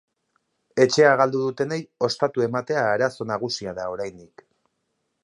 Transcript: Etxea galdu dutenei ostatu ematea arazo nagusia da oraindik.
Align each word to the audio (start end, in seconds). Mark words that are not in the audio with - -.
Etxea 0.85 1.11
galdu 1.19 1.41
dutenei 1.43 1.79
ostatu 2.07 2.45
ematea 2.47 2.87
arazo 2.95 3.29
nagusia 3.33 3.75
da 3.81 3.87
oraindik. 3.97 4.47